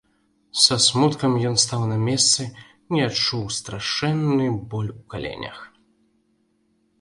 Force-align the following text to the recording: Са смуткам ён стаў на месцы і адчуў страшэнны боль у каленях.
Са 0.61 0.75
смуткам 0.85 1.33
ён 1.49 1.55
стаў 1.63 1.83
на 1.91 1.97
месцы 2.07 2.45
і 2.97 3.03
адчуў 3.09 3.45
страшэнны 3.59 4.49
боль 4.73 4.89
у 4.95 4.97
каленях. 5.17 5.59